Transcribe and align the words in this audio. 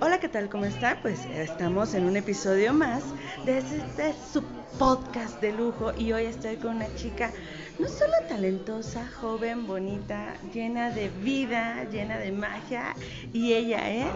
Hola, 0.00 0.20
¿qué 0.20 0.28
tal? 0.28 0.48
¿Cómo 0.48 0.64
está? 0.64 0.98
Pues 1.02 1.24
estamos 1.24 1.92
en 1.94 2.04
un 2.04 2.16
episodio 2.16 2.72
más 2.72 3.02
de 3.44 3.58
este 3.58 4.14
su 4.32 4.42
podcast 4.78 5.40
de 5.40 5.52
lujo 5.52 5.92
y 5.98 6.12
hoy 6.12 6.26
estoy 6.26 6.56
con 6.56 6.76
una 6.76 6.94
chica 6.94 7.32
no 7.80 7.88
solo 7.88 8.12
talentosa, 8.28 9.08
joven, 9.20 9.66
bonita, 9.66 10.34
llena 10.54 10.90
de 10.90 11.08
vida, 11.08 11.84
llena 11.90 12.18
de 12.18 12.30
magia 12.30 12.94
y 13.32 13.54
ella 13.54 13.90
es 13.90 14.06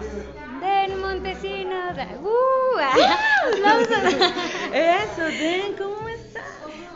Den 0.60 1.00
Montesinos. 1.00 1.96
¡Uh! 2.22 2.78
Eso, 4.72 5.24
Den, 5.24 5.74
¿cómo? 5.76 5.91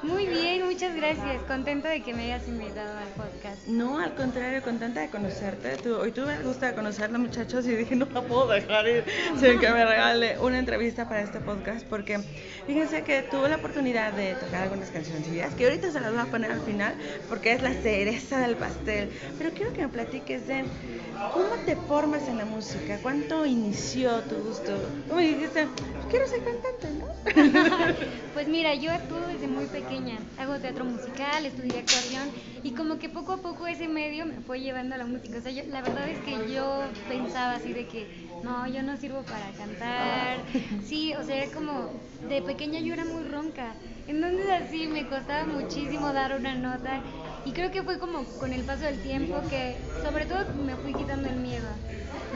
Muy 0.07 0.27
bien, 0.27 0.65
muchas 0.65 0.95
gracias. 0.95 1.43
Contenta 1.49 1.89
de 1.89 2.01
que 2.01 2.15
me 2.15 2.25
hayas 2.25 2.47
invitado 2.47 2.97
al 2.97 3.09
podcast. 3.09 3.67
No, 3.67 3.99
al 3.99 4.15
contrario, 4.15 4.63
contenta 4.63 5.01
de 5.01 5.11
conocerte. 5.11 5.77
Tú, 5.79 5.97
hoy 5.97 6.13
tuve 6.13 6.35
el 6.35 6.45
gusto 6.45 6.65
de 6.65 6.75
conocerla, 6.75 7.19
muchachos, 7.19 7.67
y 7.67 7.75
dije, 7.75 7.97
no 7.97 8.07
la 8.07 8.23
puedo 8.23 8.47
dejar 8.47 8.87
ir 8.87 9.05
sin 9.41 9.59
que 9.59 9.69
me 9.71 9.85
regale 9.85 10.39
una 10.39 10.59
entrevista 10.59 11.09
para 11.09 11.23
este 11.23 11.41
podcast, 11.41 11.85
porque 11.87 12.21
fíjense 12.67 13.03
que 13.03 13.23
tuve 13.23 13.49
la 13.49 13.57
oportunidad 13.57 14.13
de 14.13 14.35
tocar 14.35 14.63
algunas 14.63 14.91
canciones 14.91 15.27
que 15.57 15.65
ahorita 15.65 15.91
se 15.91 16.01
las 16.01 16.13
voy 16.13 16.21
a 16.21 16.27
poner 16.27 16.53
al 16.53 16.61
final, 16.61 16.95
porque 17.29 17.53
es 17.53 17.63
la 17.63 17.73
cereza 17.73 18.39
del 18.41 18.57
pastel. 18.57 19.11
Pero 19.39 19.51
quiero 19.51 19.73
que 19.73 19.83
me 19.83 19.89
platiques 19.89 20.47
de 20.47 20.65
cómo 21.33 21.51
te 21.65 21.75
formas 21.75 22.29
en 22.29 22.39
la 22.39 22.45
música, 22.45 22.99
cuánto 23.03 23.45
inició 23.45 24.21
tu 24.21 24.37
gusto. 24.37 24.73
¿Cómo 25.09 25.21
dijiste? 25.21 25.67
Quiero 26.11 26.27
ser 26.29 26.41
cantante, 26.45 26.89
¿no? 26.99 27.07
pues 28.35 28.47
mira, 28.47 28.75
yo 28.75 28.93
actúo 28.93 29.21
desde 29.27 29.49
muy 29.49 29.67
pequeña. 29.67 29.96
Hago 30.39 30.59
teatro 30.59 30.85
musical, 30.85 31.47
estudié 31.47 31.79
actuación 31.79 32.29
y 32.63 32.73
como 32.73 32.99
que 32.99 33.09
poco 33.09 33.33
a 33.33 33.39
poco 33.39 33.67
ese 33.67 33.89
medio 33.89 34.27
me 34.27 34.35
fue 34.43 34.61
llevando 34.61 34.95
a 34.95 34.99
la 34.99 35.07
música. 35.07 35.39
O 35.39 35.41
sea, 35.41 35.53
la 35.53 35.81
verdad 35.81 36.07
es 36.07 36.19
que 36.19 36.53
yo 36.53 36.83
pensaba 37.09 37.53
así 37.55 37.73
de 37.73 37.87
que 37.87 38.07
no, 38.43 38.67
yo 38.67 38.83
no 38.83 38.99
sirvo 38.99 39.23
para 39.23 39.51
cantar. 39.57 40.37
Sí, 40.85 41.15
o 41.15 41.25
sea, 41.25 41.37
era 41.37 41.51
como 41.51 41.89
de 42.29 42.43
pequeña 42.43 42.81
yo 42.81 42.93
era 42.93 43.07
muy 43.07 43.25
ronca. 43.25 43.73
Entonces 44.07 44.47
así 44.51 44.87
me 44.87 45.07
costaba 45.07 45.47
muchísimo 45.47 46.13
dar 46.13 46.39
una 46.39 46.55
nota 46.55 47.01
y 47.47 47.53
creo 47.53 47.71
que 47.71 47.83
fue 47.83 47.99
como 47.99 48.23
con 48.39 48.53
el 48.53 48.65
paso 48.65 48.85
del 48.85 49.01
tiempo 49.01 49.41
que 49.49 49.77
sobre 50.03 50.27
todo 50.27 50.45
me 50.67 50.77
fui 50.77 50.93
quitando 50.93 51.27
el 51.27 51.37
miedo. 51.37 51.69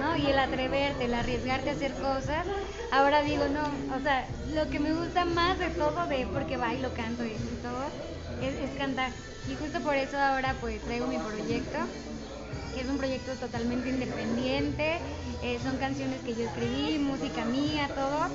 ¿no? 0.00 0.16
Y 0.16 0.26
el 0.26 0.38
atreverte, 0.38 1.04
el 1.04 1.12
arriesgarte 1.12 1.68
a 1.68 1.72
hacer 1.74 1.92
cosas. 1.92 2.46
Ahora 2.92 3.22
digo, 3.22 3.44
no, 3.46 3.62
o 3.96 4.00
sea, 4.00 4.26
lo 4.52 4.68
que 4.68 4.80
me 4.80 4.92
gusta 4.92 5.24
más 5.24 5.58
de 5.58 5.70
todo, 5.70 6.06
de 6.06 6.26
porque 6.32 6.56
bailo, 6.56 6.92
canto 6.92 7.24
y 7.24 7.36
todo, 7.62 7.84
es, 8.42 8.76
cantar. 8.76 9.12
Y 9.48 9.54
justo 9.54 9.80
por 9.80 9.94
eso 9.94 10.18
ahora 10.18 10.56
pues 10.60 10.80
traigo 10.82 11.06
mi 11.06 11.18
proyecto, 11.18 11.78
que 12.74 12.80
es 12.80 12.88
un 12.88 12.98
proyecto 12.98 13.32
totalmente 13.34 13.90
independiente, 13.90 14.98
eh, 15.42 15.58
son 15.62 15.76
canciones 15.76 16.20
que 16.22 16.34
yo 16.34 16.44
escribí, 16.44 16.98
música 16.98 17.44
mía, 17.44 17.88
todo, 17.94 18.28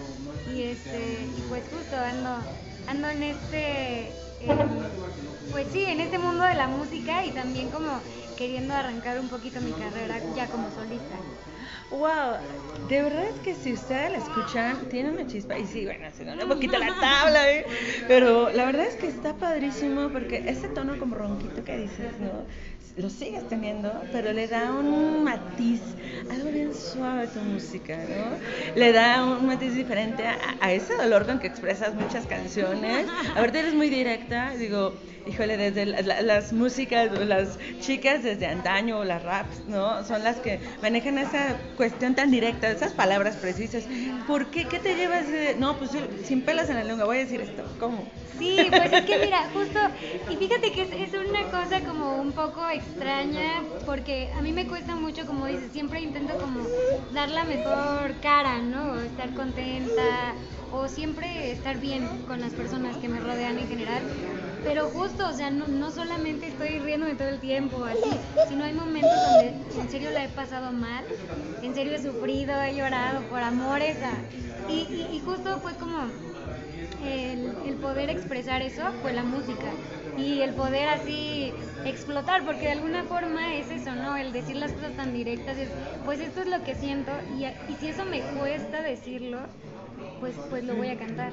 y 0.54 0.64
este, 0.64 1.18
pues 1.50 1.64
justo 1.70 1.98
ando, 1.98 2.38
ando 2.88 3.10
en 3.10 3.24
este, 3.24 4.12
pues 5.52 5.68
sí, 5.72 5.84
en 5.86 6.00
este 6.02 6.18
mundo 6.18 6.44
de 6.44 6.56
la 6.56 6.68
música 6.68 7.26
y 7.26 7.32
también 7.32 7.70
como 7.70 8.04
queriendo 8.36 8.74
arrancar 8.74 9.20
un 9.20 9.30
poquito 9.30 9.62
mi 9.62 9.74
carrera 9.74 10.22
ya 10.34 10.50
como 10.50 10.70
solista. 10.72 11.16
Wow, 11.90 12.40
de 12.88 13.02
verdad 13.04 13.26
es 13.28 13.40
que 13.40 13.56
si 13.56 13.74
ustedes 13.74 14.12
la 14.12 14.18
escuchan, 14.18 14.90
tiene 14.90 15.12
una 15.12 15.26
chispa. 15.28 15.58
Y 15.58 15.66
sí, 15.66 15.86
bueno, 15.86 16.08
se 16.12 16.24
un 16.24 16.50
poquito 16.50 16.78
la 16.78 17.00
tabla, 17.00 17.52
¿eh? 17.52 17.66
Pero 18.08 18.50
la 18.50 18.66
verdad 18.66 18.86
es 18.88 18.96
que 18.98 19.08
está 19.08 19.38
padrísimo 19.38 20.10
porque 20.12 20.44
ese 20.48 20.68
tono 20.70 20.98
como 20.98 21.16
ronquito 21.16 21.64
que 21.64 21.78
dices, 21.78 22.20
¿no? 22.20 22.46
Lo 22.98 23.10
sigues 23.10 23.46
teniendo, 23.50 23.92
pero 24.14 24.32
le 24.32 24.48
da 24.48 24.72
un 24.72 25.26
matiz, 25.26 25.82
algo 26.32 26.50
bien 26.50 26.74
suave 26.74 27.24
a 27.24 27.28
tu 27.28 27.42
música, 27.42 27.98
¿no? 27.98 28.38
Le 28.80 28.94
da 28.94 29.26
un 29.26 29.46
matiz 29.46 29.76
diferente 29.76 30.24
a, 30.26 30.72
ese 30.72 30.96
dolor 30.96 31.26
con 31.26 31.40
que 31.40 31.48
expresas 31.48 31.94
muchas 31.94 32.26
canciones. 32.26 33.06
A 33.36 33.42
ver, 33.42 33.54
eres 33.54 33.74
muy 33.74 33.90
directa, 33.90 34.52
digo 34.52 34.94
híjole, 35.28 35.58
desde 35.58 35.86
las 35.86 36.54
músicas, 36.54 37.12
las 37.20 37.58
chicas 37.80 38.24
desde 38.24 38.46
antaño, 38.48 39.04
las 39.04 39.24
raps, 39.24 39.64
¿no? 39.68 40.04
Son 40.06 40.24
las 40.24 40.38
que 40.38 40.60
manejan 40.82 41.18
esa 41.18 41.58
cuestión 41.78 42.16
tan 42.16 42.32
directa, 42.32 42.70
esas 42.70 42.94
palabras 42.94 43.36
precisas. 43.36 43.86
¿Por 44.28 44.48
qué? 44.48 44.66
¿Qué 44.66 44.80
te 44.80 44.96
llevas 44.96 45.28
de.? 45.28 45.56
No, 45.56 45.78
pues 45.78 45.92
sin 46.24 46.42
pelas 46.42 46.70
en 46.70 46.76
la 46.76 46.84
lengua, 46.84 47.06
voy 47.06 47.18
a 47.18 47.20
decir 47.22 47.42
esto. 47.42 47.64
¿Cómo? 47.80 48.08
Sí, 48.38 48.68
pues 48.70 48.92
es 48.92 49.06
que 49.06 49.18
mira, 49.18 49.50
justo. 49.54 49.80
Y 50.30 50.36
fíjate 50.36 50.72
que 50.72 50.82
es, 50.82 51.14
una 51.14 51.44
cosa 51.44 51.80
como 51.82 52.18
un 52.18 52.32
poco 52.32 52.70
extraña, 52.86 53.64
porque 53.86 54.32
a 54.38 54.42
mí 54.42 54.52
me 54.52 54.68
cuesta 54.68 54.96
mucho, 54.96 55.26
como 55.26 55.46
dices, 55.48 55.72
siempre 55.72 56.02
intento 56.02 56.38
como 56.38 56.62
dar 57.14 57.30
la 57.30 57.44
mejor 57.44 58.16
cara, 58.22 58.60
¿no? 58.60 59.00
Estar 59.00 59.34
contenta 59.34 60.34
o 60.72 60.88
siempre 60.88 61.52
estar 61.52 61.78
bien 61.80 62.08
con 62.28 62.42
las 62.42 62.54
personas 62.54 62.98
que 62.98 63.08
me 63.08 63.20
rodean 63.20 63.58
en 63.58 63.68
general. 63.68 64.02
Pero 64.64 64.90
justo, 64.90 65.28
o 65.28 65.34
sea, 65.34 65.52
no, 65.52 65.68
no 65.68 65.92
solamente 65.92 66.48
estoy 66.48 66.80
riéndome 66.80 67.16
todo 67.16 67.28
el 67.28 67.40
tiempo, 67.40 67.86
así, 67.86 68.10
sino 68.50 68.64
hay 68.64 68.74
momentos 68.74 69.12
donde 69.12 69.82
en 69.82 69.90
serio 69.90 70.10
la 70.12 70.26
he 70.26 70.30
pasado 70.30 70.72
mal, 70.72 71.06
en 71.62 71.76
serio 71.76 71.94
he 71.94 72.02
sufrido, 72.02 72.60
he 72.62 72.76
llorado 72.76 73.22
por 73.30 73.42
amores. 73.42 73.98
y, 74.68 74.74
y, 75.14 75.22
justo 75.24 75.60
fue 75.60 75.74
como 75.74 76.10
el, 77.04 77.54
el, 77.66 77.76
poder 77.76 78.10
expresar 78.10 78.62
eso 78.62 78.84
fue 79.02 79.14
la 79.14 79.24
música 79.24 79.68
y 80.18 80.42
el 80.42 80.54
poder 80.54 80.90
así 80.90 81.54
explotar, 81.86 82.44
porque 82.46 82.62
de 82.62 82.72
alguna 82.72 83.04
forma 83.04 83.56
es 83.56 83.70
eso, 83.70 83.92
¿no? 83.96 84.18
El 84.18 84.32
decir 84.32 84.56
las 84.56 84.72
cosas 84.72 84.94
tan 84.96 85.14
directas, 85.14 85.58
es, 85.58 85.70
pues 86.06 86.20
esto 86.20 86.42
es 86.42 86.48
lo 86.48 86.64
que 86.64 86.76
siento 86.76 87.12
y, 87.38 87.46
y 87.46 87.76
si 87.80 87.88
eso 87.88 88.06
me 88.06 88.22
cuesta 88.22 88.82
decirlo, 88.82 89.40
pues, 90.20 90.34
pues 90.50 90.64
lo 90.64 90.76
voy 90.76 90.90
a 90.90 90.98
cantar. 90.98 91.32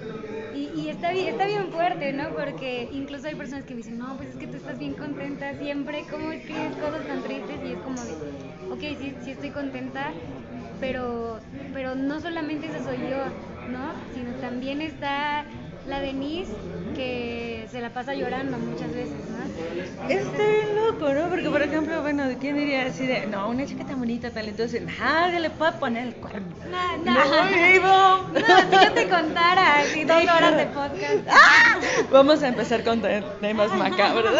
Y, 0.54 0.70
y 0.74 0.88
está, 0.88 1.12
bien, 1.12 1.28
está 1.28 1.46
bien 1.46 1.70
fuerte, 1.72 2.12
¿no? 2.12 2.30
Porque 2.30 2.88
incluso 2.92 3.26
hay 3.28 3.34
personas 3.34 3.64
que 3.64 3.74
me 3.74 3.78
dicen, 3.78 3.98
no, 3.98 4.16
pues 4.16 4.30
es 4.30 4.36
que 4.36 4.46
tú 4.46 4.56
estás 4.56 4.78
bien 4.78 4.94
contenta 4.94 5.54
siempre, 5.54 6.04
¿cómo 6.10 6.32
escribes 6.32 6.76
cosas 6.76 7.06
tan 7.06 7.22
tristes? 7.22 7.60
Y 7.64 7.72
es 7.72 7.80
como 7.80 8.04
de, 8.04 8.12
ok, 8.70 8.80
sí, 8.98 9.14
sí 9.24 9.30
estoy 9.30 9.50
contenta, 9.50 10.12
pero, 10.80 11.40
pero 11.72 11.94
no 11.94 12.20
solamente 12.20 12.66
eso 12.66 12.82
soy 12.84 12.98
yo, 13.08 13.16
¿no? 13.68 13.92
Sino 14.14 14.32
también 14.40 14.82
está 14.82 15.44
la 15.86 16.00
Denise 16.00 16.52
que 16.94 17.66
se 17.70 17.80
la 17.80 17.90
pasa 17.90 18.14
llorando 18.14 18.58
muchas 18.58 18.94
veces, 18.94 19.16
¿no? 19.28 20.08
Está 20.08 20.36
bien 20.36 20.76
loco, 20.76 21.12
¿no? 21.12 21.28
Porque, 21.28 21.48
por 21.48 21.62
ejemplo, 21.62 22.02
bueno, 22.02 22.24
¿quién 22.40 22.56
diría 22.56 22.86
así 22.86 23.06
de, 23.06 23.26
no, 23.26 23.48
una 23.48 23.66
chica 23.66 23.84
tan 23.84 23.98
bonita, 23.98 24.30
talentosa, 24.30 24.78
nadie 24.80 25.40
le 25.40 25.50
puede 25.50 25.72
poner 25.72 26.08
el 26.08 26.14
cuerno? 26.14 26.46
No, 26.70 26.96
no. 26.98 27.12
No, 27.82 28.28
no 28.32 28.40
si 28.40 28.84
yo 28.84 28.92
te 28.92 29.08
contara 29.08 29.80
así 29.80 30.04
dos 30.04 30.22
horas 30.22 30.56
de 30.56 30.66
podcast. 30.66 31.26
¡Ah! 31.30 31.80
Vamos 32.10 32.42
a 32.42 32.48
empezar 32.48 32.84
con 32.84 33.02
temas 33.40 33.74
macabros. 33.74 34.34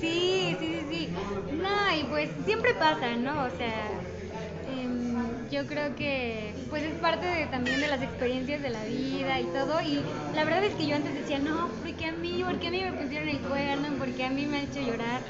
Sí, 0.00 0.56
sí, 0.58 0.58
sí, 0.58 0.86
sí. 0.90 1.08
No, 1.52 1.96
y 1.96 2.04
pues 2.04 2.30
siempre 2.46 2.74
pasa, 2.74 3.16
¿no? 3.16 3.44
O 3.44 3.50
sea, 3.56 3.90
yo 5.50 5.66
creo 5.66 5.96
que 5.96 6.54
pues 6.70 6.84
es 6.84 6.94
parte 6.94 7.26
de, 7.26 7.46
también 7.46 7.80
de 7.80 7.88
las 7.88 8.00
experiencias 8.02 8.62
de 8.62 8.70
la 8.70 8.84
vida 8.84 9.40
y 9.40 9.44
todo 9.46 9.80
y 9.82 10.00
la 10.34 10.44
verdad 10.44 10.62
es 10.64 10.74
que 10.74 10.86
yo 10.86 10.94
antes 10.94 11.12
decía 11.12 11.38
no 11.40 11.68
porque 11.82 12.06
a 12.06 12.12
mí 12.12 12.44
porque 12.46 12.68
a 12.68 12.70
mí 12.70 12.82
me 12.82 12.92
pusieron 12.92 13.28
el 13.28 13.38
cuerno 13.40 13.88
porque 13.98 14.24
a 14.24 14.30
mí 14.30 14.46
me 14.46 14.58
ha 14.58 14.62
hecho 14.62 14.80
llorar 14.80 15.20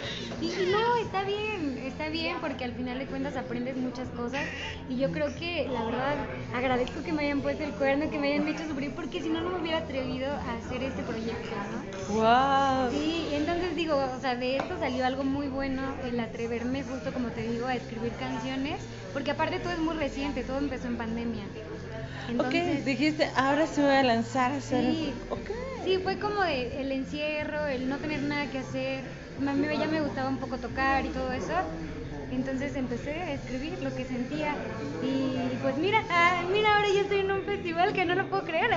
y, 0.42 0.48
no 0.70 0.96
está 1.02 1.22
bien 1.24 1.78
está 1.86 2.08
bien 2.10 2.36
porque 2.40 2.64
al 2.64 2.72
final 2.72 2.98
de 2.98 3.06
cuentas 3.06 3.36
aprendes 3.36 3.76
muchas 3.76 4.08
cosas 4.10 4.44
y 4.90 4.96
yo 4.96 5.10
creo 5.10 5.34
que 5.36 5.68
la 5.68 5.84
verdad 5.84 6.16
agradezco 6.54 7.02
que 7.02 7.12
me 7.12 7.24
hayan 7.24 7.40
puesto 7.40 7.64
el 7.64 7.72
cuerno 7.72 8.10
que 8.10 8.18
me 8.18 8.34
hayan 8.34 8.46
hecho 8.46 8.66
sufrir 8.68 8.94
porque 8.94 9.22
si 9.22 9.30
no 9.30 9.40
no 9.40 9.50
me 9.50 9.60
hubiera 9.60 9.78
atrevido 9.78 10.30
a 10.30 10.56
hacer 10.56 10.82
este 10.82 11.02
proyecto 11.02 11.56
¿no? 11.72 12.14
wow 12.14 12.90
sí 12.90 13.28
entonces 13.32 13.74
digo 13.74 13.96
o 13.96 14.20
sea 14.20 14.36
de 14.36 14.58
esto 14.58 14.78
salió 14.78 15.06
algo 15.06 15.24
muy 15.24 15.48
bueno 15.48 15.94
el 16.04 16.20
atreverme 16.20 16.82
justo 16.82 17.12
como 17.12 17.28
te 17.28 17.42
digo 17.42 17.66
a 17.66 17.74
escribir 17.74 18.12
canciones 18.12 18.80
porque 19.12 19.30
aparte 19.30 19.58
todo 19.58 19.72
es 19.72 19.78
muy 19.78 19.96
reciente, 20.10 20.42
todo 20.42 20.58
empezó 20.58 20.88
en 20.88 20.96
pandemia. 20.96 21.44
Entonces, 22.28 22.78
ok, 22.80 22.84
dijiste, 22.84 23.28
ahora 23.36 23.66
se 23.66 23.80
voy 23.80 23.94
a 23.94 24.02
lanzar 24.02 24.52
a 24.52 24.56
hacer... 24.56 24.84
Sí, 24.84 25.12
sí 25.84 25.98
fue 26.02 26.18
como 26.18 26.42
el 26.44 26.92
encierro, 26.92 27.66
el 27.66 27.88
no 27.88 27.96
tener 27.98 28.22
nada 28.22 28.46
que 28.50 28.58
hacer. 28.58 29.04
A 29.46 29.52
mí 29.52 29.66
ya 29.78 29.86
me 29.86 30.00
gustaba 30.00 30.28
un 30.28 30.38
poco 30.38 30.56
tocar 30.56 31.06
y 31.06 31.08
todo 31.08 31.32
eso. 31.32 31.52
Entonces 32.32 32.76
empecé 32.76 33.12
a 33.12 33.32
escribir 33.32 33.82
lo 33.82 33.94
que 33.94 34.04
sentía 34.04 34.54
y 35.02 35.56
pues 35.62 35.76
mira, 35.78 35.98
ah, 36.10 36.42
mira, 36.52 36.76
ahora 36.76 36.88
yo 36.88 37.00
estoy 37.00 37.20
en 37.20 37.32
un 37.32 37.42
festival 37.42 37.92
que 37.92 38.04
no 38.04 38.14
lo 38.14 38.28
puedo 38.28 38.44
creer. 38.44 38.70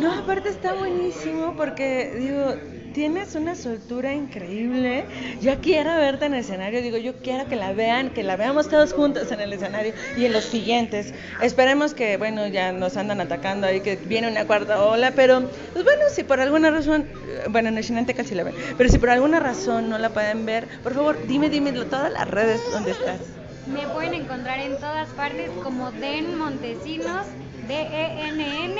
No, 0.00 0.12
aparte 0.12 0.48
está 0.48 0.74
buenísimo 0.74 1.54
porque 1.56 2.12
digo, 2.18 2.54
tienes 2.96 3.34
una 3.34 3.54
soltura 3.54 4.14
increíble. 4.14 5.04
Yo 5.42 5.60
quiero 5.60 5.94
verte 5.96 6.24
en 6.24 6.32
el 6.32 6.40
escenario, 6.40 6.80
digo, 6.80 6.96
yo 6.96 7.14
quiero 7.16 7.46
que 7.46 7.54
la 7.54 7.74
vean, 7.74 8.08
que 8.08 8.22
la 8.22 8.36
veamos 8.36 8.70
todos 8.70 8.94
juntos 8.94 9.30
en 9.30 9.40
el 9.42 9.52
escenario 9.52 9.92
y 10.16 10.24
en 10.24 10.32
los 10.32 10.44
siguientes. 10.44 11.12
Esperemos 11.42 11.92
que, 11.92 12.16
bueno, 12.16 12.46
ya 12.46 12.72
nos 12.72 12.96
andan 12.96 13.20
atacando 13.20 13.66
ahí, 13.66 13.82
que 13.82 13.96
viene 13.96 14.28
una 14.28 14.46
cuarta 14.46 14.82
ola, 14.82 15.12
pero, 15.14 15.42
pues 15.74 15.84
bueno, 15.84 16.04
si 16.10 16.24
por 16.24 16.40
alguna 16.40 16.70
razón, 16.70 17.04
bueno, 17.50 17.68
en 17.68 17.76
el 17.76 17.84
Shinante 17.84 18.14
casi 18.14 18.34
la 18.34 18.44
ven, 18.44 18.54
pero 18.78 18.88
si 18.88 18.96
por 18.96 19.10
alguna 19.10 19.40
razón 19.40 19.90
no 19.90 19.98
la 19.98 20.08
pueden 20.08 20.46
ver, 20.46 20.66
por 20.82 20.94
favor, 20.94 21.18
dime, 21.26 21.50
dime 21.50 21.72
todas 21.72 22.10
las 22.10 22.26
redes 22.26 22.62
donde 22.72 22.92
estás. 22.92 23.20
me 23.66 23.86
pueden 23.88 24.14
encontrar 24.14 24.58
en 24.58 24.74
todas 24.76 25.10
partes 25.10 25.50
como 25.62 25.90
Den 25.92 26.38
Montesinos, 26.38 27.26
D-E-N-N, 27.68 28.74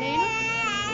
Den. 0.00 0.41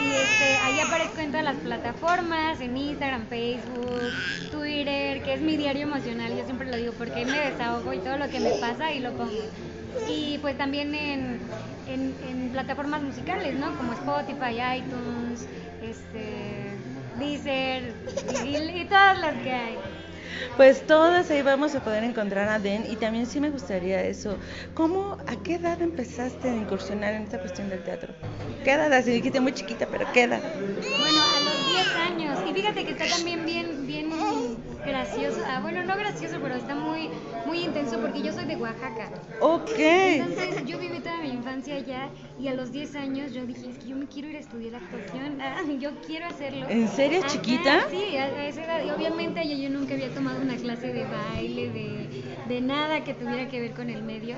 Y 0.08 0.10
este, 0.10 0.56
ahí 0.64 0.80
aparezco 0.80 1.20
en 1.20 1.30
todas 1.30 1.44
las 1.44 1.56
plataformas, 1.56 2.60
en 2.60 2.76
Instagram, 2.76 3.26
Facebook, 3.26 4.10
Twitter, 4.50 5.22
que 5.22 5.34
es 5.34 5.40
mi 5.42 5.56
diario 5.56 5.82
emocional, 5.82 6.34
yo 6.34 6.44
siempre 6.44 6.70
lo 6.70 6.76
digo 6.76 6.92
porque 6.96 7.26
me 7.26 7.38
desahogo 7.38 7.92
y 7.92 7.98
todo 7.98 8.16
lo 8.16 8.28
que 8.28 8.40
me 8.40 8.52
pasa 8.52 8.92
y 8.92 9.00
lo 9.00 9.12
pongo. 9.12 9.32
Y 10.08 10.38
pues 10.38 10.56
también 10.56 10.94
en, 10.94 11.40
en, 11.86 12.50
plataformas 12.52 13.02
musicales, 13.02 13.58
¿no? 13.58 13.76
Como 13.76 13.92
Spotify, 13.92 14.78
iTunes, 14.78 15.46
este, 15.82 16.76
Deezer 17.18 17.94
y 18.44 18.84
todas 18.86 19.20
las 19.20 19.34
que 19.42 19.52
hay. 19.52 19.78
Pues 20.56 20.86
todas 20.86 21.30
ahí 21.30 21.42
vamos 21.42 21.74
a 21.74 21.80
poder 21.80 22.04
encontrar 22.04 22.48
a 22.48 22.58
Den 22.58 22.84
y 22.90 22.96
también 22.96 23.26
sí 23.26 23.40
me 23.40 23.50
gustaría 23.50 24.02
eso. 24.02 24.36
¿Cómo, 24.74 25.16
a 25.26 25.36
qué 25.42 25.54
edad 25.54 25.80
empezaste 25.80 26.48
a 26.48 26.54
incursionar 26.54 27.14
en 27.14 27.22
esta 27.22 27.38
cuestión 27.38 27.68
del 27.68 27.82
teatro? 27.82 28.12
¿Qué 28.64 28.72
edad? 28.72 28.92
Así 28.92 29.10
dijiste 29.10 29.40
muy 29.40 29.52
chiquita, 29.52 29.86
pero 29.90 30.06
¿qué 30.12 30.24
edad? 30.24 30.40
Bueno, 30.98 31.22
a 31.22 31.40
los 31.40 31.72
10 31.72 31.96
años. 31.96 32.38
Y 32.48 32.54
fíjate 32.54 32.84
que 32.84 32.90
está 32.92 33.06
también 33.06 33.46
bien, 33.46 33.77
gracioso. 34.98 35.40
Ah, 35.46 35.60
bueno, 35.60 35.84
no 35.84 35.96
gracioso, 35.96 36.36
pero 36.42 36.54
está 36.54 36.74
muy, 36.74 37.10
muy 37.46 37.60
intenso 37.60 37.98
porque 38.00 38.22
yo 38.22 38.32
soy 38.32 38.44
de 38.46 38.56
Oaxaca. 38.56 39.10
Ok. 39.40 39.78
Entonces 39.78 40.64
yo 40.66 40.78
viví 40.78 40.98
toda 41.00 41.18
mi 41.18 41.30
infancia 41.30 41.76
allá 41.76 42.08
y 42.38 42.48
a 42.48 42.54
los 42.54 42.72
10 42.72 42.96
años 42.96 43.32
yo 43.32 43.46
dije, 43.46 43.70
es 43.70 43.78
que 43.78 43.88
yo 43.88 43.96
me 43.96 44.06
quiero 44.06 44.28
ir 44.28 44.36
a 44.36 44.40
estudiar 44.40 44.76
actuación. 44.76 45.38
Ah, 45.48 45.62
yo 45.78 45.90
quiero 46.06 46.26
hacerlo. 46.26 46.66
¿En 46.68 46.88
serio, 46.88 47.22
chiquita? 47.26 47.88
Sí, 47.90 48.16
a, 48.16 48.46
esa 48.46 48.64
edad. 48.64 48.84
Y 48.84 48.90
obviamente 48.90 49.48
yo, 49.48 49.56
yo 49.56 49.70
nunca 49.70 49.94
había 49.94 50.10
tomado 50.10 50.40
una 50.40 50.56
clase 50.56 50.92
de 50.92 51.04
baile, 51.04 51.70
de, 51.70 52.24
de 52.48 52.60
nada 52.60 53.02
que 53.02 53.14
tuviera 53.14 53.48
que 53.48 53.60
ver 53.60 53.72
con 53.72 53.88
el 53.88 54.02
medio 54.02 54.36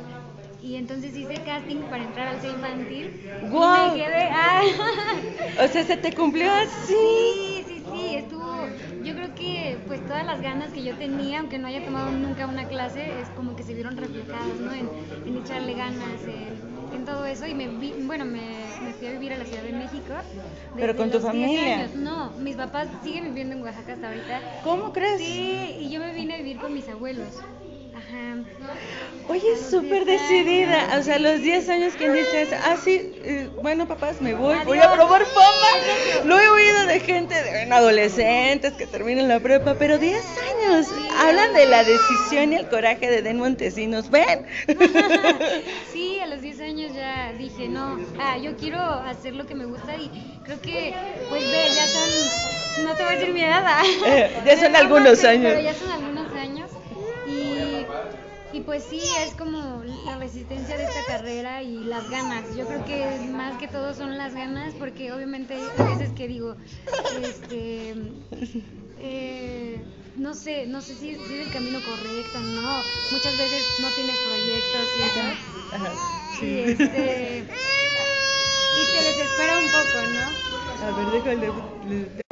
y 0.63 0.77
entonces 0.77 1.17
hice 1.17 1.35
casting 1.43 1.79
para 1.89 2.05
entrar 2.05 2.29
al 2.29 2.41
C 2.41 2.49
infantil 2.49 3.31
wow. 3.51 3.97
y 3.97 3.99
me 3.99 4.05
quedé 4.05 4.29
ah. 4.31 4.63
o 5.65 5.69
sea 5.69 5.85
se 5.85 5.97
te 5.97 6.13
cumplió 6.13 6.51
así 6.53 7.50
pues 9.91 10.07
todas 10.07 10.25
las 10.25 10.41
ganas 10.41 10.71
que 10.71 10.85
yo 10.85 10.95
tenía 10.95 11.41
aunque 11.41 11.59
no 11.59 11.67
haya 11.67 11.85
tomado 11.85 12.13
nunca 12.13 12.47
una 12.47 12.69
clase 12.69 13.21
es 13.21 13.29
como 13.31 13.57
que 13.57 13.65
se 13.65 13.75
vieron 13.75 13.97
reflejadas 13.97 14.61
no 14.61 14.73
en, 14.73 14.89
en 15.27 15.37
echarle 15.37 15.75
ganas 15.75 16.23
en, 16.95 17.05
todo 17.05 17.27
eso. 17.27 17.47
Y 17.47 17.55
me 17.55 17.67
vi, 17.67 17.95
bueno 18.03 18.25
me, 18.25 18.43
me, 18.85 18.93
fui 18.93 19.09
a 19.09 19.11
vivir 19.11 19.33
a 19.33 19.39
la 19.39 19.45
Ciudad 19.45 19.63
de 19.63 19.73
México 19.73 20.15
pero 20.77 20.95
con 20.95 21.11
tu 21.11 21.19
familia. 21.19 21.89
no 21.97 22.31
mis 22.39 22.55
papás 22.55 22.87
siguen 23.03 23.25
viviendo 23.25 23.57
en 23.57 23.63
Oaxaca 23.63 23.95
hasta 23.95 24.09
ahorita. 24.09 24.41
Cómo 24.63 24.93
crees 24.93 25.21
sí 25.21 25.77
y 25.81 25.91
yo 25.91 25.99
me 25.99 26.13
vine 26.13 26.35
a 26.35 26.37
vivir 26.37 26.59
con 26.59 26.73
mis 26.73 26.89
abuelos. 26.89 27.43
Oye, 29.29 29.57
súper 29.71 30.05
decidida. 30.05 30.99
O 30.99 31.03
sea, 31.03 31.17
a 31.17 31.19
los 31.19 31.41
10 31.41 31.69
años, 31.69 31.95
¿quién 31.97 32.13
dice 32.13 32.43
eso? 32.43 32.57
Ah, 32.65 32.77
sí, 32.77 33.13
eh, 33.23 33.49
bueno, 33.63 33.87
papás, 33.87 34.21
me 34.21 34.35
voy, 34.35 34.57
voy 34.65 34.79
a 34.79 34.93
probar 34.93 35.25
fama. 35.25 36.25
Lo 36.25 36.39
he 36.39 36.49
oído 36.49 36.87
de 36.87 37.01
adolescentes 37.73 38.73
que 38.75 38.87
terminan 38.87 39.29
la 39.29 39.41
prepa, 39.41 39.75
pero 39.79 39.99
10 39.99 40.17
años. 40.17 40.87
Hablan 41.19 41.53
de 41.55 41.67
la 41.67 41.85
decisión 41.85 42.53
y 42.53 42.57
el 42.57 42.69
coraje 42.69 43.11
de 43.11 43.23
Den 43.23 43.39
Montesinos. 43.39 44.11
¿Ven? 44.11 44.47
Sí, 45.93 46.21
a 46.21 46.27
los 46.27 46.41
10 46.41 46.61
años 46.61 46.95
ya 46.95 47.33
dije, 47.33 47.69
no, 47.69 47.99
ah, 48.21 48.39
yo 48.39 48.57
quiero 48.57 48.81
hacer 48.81 49.35
lo 49.35 49.47
que 49.47 49.55
me 49.55 49.65
gusta 49.65 49.97
y 49.97 50.11
creo 50.45 50.61
que, 50.61 50.95
pues, 51.29 51.43
ve, 51.43 51.65
ya 51.75 51.87
son, 51.87 52.85
no 52.85 52.95
te 52.97 53.05
voy 53.05 53.15
a 53.15 53.19
decir 53.19 53.35
mi 53.35 53.43
edad. 53.43 53.83
Eh, 54.07 54.31
ya 54.47 54.57
son 54.59 54.77
algunos 54.83 55.25
años. 55.25 55.53
Pero 55.55 55.61
ya 55.61 55.75
son 55.75 55.91
algunos 55.91 56.27
años 56.27 56.30
y 58.53 58.61
pues 58.61 58.85
sí, 58.85 59.01
es 59.25 59.35
como 59.35 59.83
la 60.05 60.17
resistencia 60.17 60.77
de 60.77 60.85
esta 60.85 61.05
carrera 61.07 61.63
y 61.63 61.85
las 61.85 62.11
ganas. 62.11 62.45
Yo 62.57 62.67
creo 62.67 62.85
que 62.85 63.05
más 63.31 63.57
que 63.59 63.69
todo 63.69 63.95
son 63.95 64.19
las 64.19 64.35
ganas, 64.35 64.75
porque 64.75 65.13
obviamente 65.13 65.55
hay 65.55 65.87
veces 65.87 66.11
que 66.17 66.27
digo, 66.27 66.57
este, 67.23 67.95
eh, 69.01 69.81
no 70.17 70.35
sé, 70.35 70.67
no 70.67 70.81
sé 70.81 70.95
si, 70.95 71.11
es 71.11 71.19
el 71.19 71.53
camino 71.53 71.79
correcto, 71.81 72.41
¿no? 72.41 72.83
Muchas 73.13 73.39
veces 73.39 73.63
no 73.81 73.89
tienes 73.95 74.17
proyectos 74.19 74.89
y 74.97 75.03
eso. 75.03 75.21
Y, 76.43 76.59
este, 76.71 77.45
y 78.77 78.87
te 78.87 79.05
desespera 79.05 79.59
un 79.59 79.67
poco, 79.67 79.99
¿no? 80.13 80.25
A 80.87 80.91
ver, 80.97 81.07
déjale, 81.13 82.30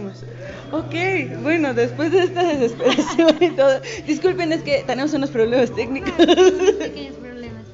Ok, 0.71 0.95
bueno, 1.43 1.73
después 1.73 2.13
de 2.13 2.25
esta 2.25 2.43
desesperación 2.43 3.37
y 3.41 3.51
todo, 3.51 3.81
disculpen, 4.07 4.53
es 4.53 4.63
que 4.63 4.85
tenemos 4.87 5.15
unos 5.15 5.31
problemas 5.31 5.75
técnicos. 5.75 6.13
Pequeños 6.13 7.17
problemas. 7.17 7.65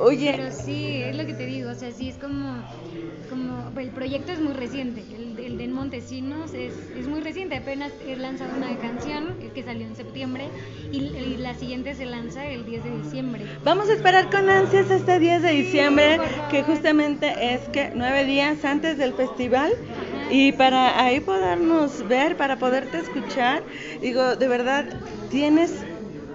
Oye. 0.00 0.34
Pero 0.36 0.50
sí, 0.52 1.02
es 1.02 1.16
lo 1.16 1.26
que 1.26 1.34
te 1.34 1.46
digo, 1.46 1.70
o 1.70 1.74
sea, 1.74 1.92
sí 1.92 2.08
es 2.08 2.16
como, 2.16 2.56
como 3.28 3.78
el 3.78 3.90
proyecto 3.90 4.32
es 4.32 4.40
muy 4.40 4.52
reciente, 4.52 5.04
el, 5.16 5.38
el 5.44 5.58
de 5.58 5.68
Montesinos 5.68 6.52
es, 6.54 6.72
es, 6.96 7.08
muy 7.08 7.20
reciente, 7.20 7.56
apenas 7.56 7.92
he 8.06 8.16
lanzado 8.16 8.56
una 8.56 8.76
canción 8.78 9.36
que, 9.54 9.62
salió 9.62 9.86
en 9.86 9.96
septiembre 9.96 10.48
y, 10.92 11.36
la 11.38 11.54
siguiente 11.54 11.94
se 11.94 12.06
lanza 12.06 12.46
el 12.46 12.64
10 12.64 12.84
de 12.84 12.90
diciembre. 13.02 13.44
Vamos 13.64 13.88
a 13.88 13.94
esperar 13.94 14.30
con 14.30 14.48
ansias 14.48 14.90
este 14.90 15.18
10 15.18 15.42
de 15.42 15.50
diciembre, 15.50 16.18
que 16.50 16.62
justamente 16.62 17.54
es 17.54 17.60
que 17.68 17.92
nueve 17.94 18.24
días 18.24 18.64
antes 18.64 18.98
del 18.98 19.14
festival. 19.14 19.72
Y 20.30 20.52
para 20.52 21.02
ahí 21.02 21.20
podernos 21.20 22.06
ver, 22.06 22.36
para 22.36 22.58
poderte 22.58 22.98
escuchar, 22.98 23.62
digo, 24.00 24.36
de 24.36 24.48
verdad, 24.48 24.84
tienes 25.30 25.72